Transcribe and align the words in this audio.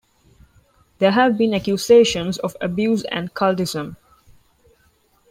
There 0.97 1.11
have 1.11 1.37
been 1.37 1.53
accusations 1.53 2.39
of 2.39 2.57
abuse 2.59 3.03
and 3.11 3.31
cultism. 3.35 3.97